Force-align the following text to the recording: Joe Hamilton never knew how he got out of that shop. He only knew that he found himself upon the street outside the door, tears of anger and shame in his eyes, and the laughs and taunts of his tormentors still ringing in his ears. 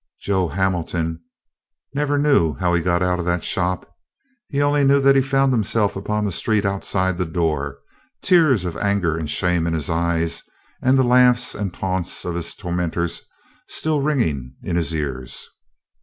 Joe 0.19 0.47
Hamilton 0.47 1.21
never 1.93 2.17
knew 2.17 2.55
how 2.55 2.73
he 2.73 2.81
got 2.81 3.03
out 3.03 3.19
of 3.19 3.25
that 3.25 3.43
shop. 3.43 3.87
He 4.49 4.59
only 4.59 4.83
knew 4.83 4.99
that 4.99 5.15
he 5.15 5.21
found 5.21 5.53
himself 5.53 5.95
upon 5.95 6.25
the 6.25 6.31
street 6.31 6.65
outside 6.65 7.19
the 7.19 7.25
door, 7.27 7.77
tears 8.23 8.65
of 8.65 8.75
anger 8.77 9.15
and 9.15 9.29
shame 9.29 9.67
in 9.67 9.75
his 9.75 9.91
eyes, 9.91 10.41
and 10.81 10.97
the 10.97 11.03
laughs 11.03 11.53
and 11.53 11.71
taunts 11.71 12.25
of 12.25 12.33
his 12.33 12.55
tormentors 12.55 13.21
still 13.67 14.01
ringing 14.01 14.55
in 14.63 14.75
his 14.75 14.91
ears. 14.91 15.47